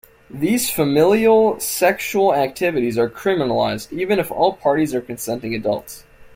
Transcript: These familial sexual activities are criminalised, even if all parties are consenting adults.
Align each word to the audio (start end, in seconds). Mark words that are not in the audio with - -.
These 0.31 0.71
familial 0.71 1.59
sexual 1.59 2.33
activities 2.33 2.97
are 2.97 3.07
criminalised, 3.07 3.93
even 3.95 4.17
if 4.17 4.31
all 4.31 4.53
parties 4.53 4.95
are 4.95 5.01
consenting 5.01 5.53
adults. 5.53 6.05